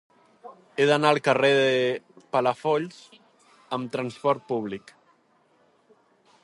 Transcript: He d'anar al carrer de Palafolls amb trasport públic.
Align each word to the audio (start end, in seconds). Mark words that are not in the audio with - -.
He 0.77 0.85
d'anar 0.91 1.11
al 1.15 1.19
carrer 1.27 1.51
de 1.57 1.75
Palafolls 2.37 2.97
amb 3.77 3.93
trasport 3.97 4.47
públic. 4.53 4.95